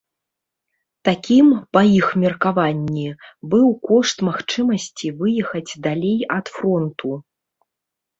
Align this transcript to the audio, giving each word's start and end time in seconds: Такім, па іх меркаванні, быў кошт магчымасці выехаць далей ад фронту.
Такім, 1.07 1.47
па 1.75 1.81
іх 1.97 2.07
меркаванні, 2.21 3.03
быў 3.51 3.67
кошт 3.87 4.23
магчымасці 4.29 5.07
выехаць 5.19 5.71
далей 5.89 6.17
ад 6.37 6.45
фронту. 6.55 7.11